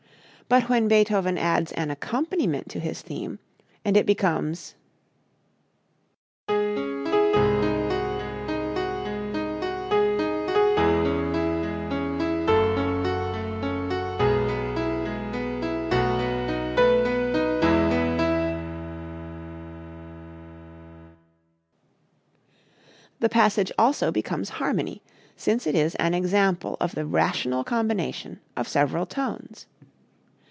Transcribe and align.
But 0.49 0.67
when 0.67 0.89
Beethoven 0.89 1.37
adds 1.37 1.71
an 1.71 1.91
accompaniment 1.91 2.67
to 2.71 2.81
his 2.81 3.01
theme 3.01 3.39
and 3.85 3.95
it 3.95 4.05
becomes: 4.05 4.75
[Music 6.49 6.67
illustration] 6.67 7.23
the 23.21 23.29
passage 23.29 23.71
also 23.79 24.11
becomes 24.11 24.49
harmony, 24.49 25.01
since 25.37 25.65
it 25.65 25.75
is 25.75 25.95
an 25.95 26.13
example 26.13 26.75
of 26.81 26.93
the 26.93 27.05
rational 27.05 27.63
combination 27.63 28.41
of 28.57 28.67
several 28.67 29.05
tones. 29.05 29.65